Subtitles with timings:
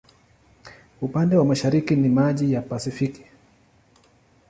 [1.01, 3.25] Upande wa mashariki ni maji ya Pasifiki.